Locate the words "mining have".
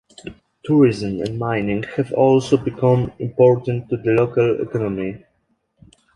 1.37-2.11